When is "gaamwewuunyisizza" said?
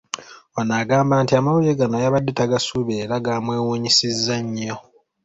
3.25-4.35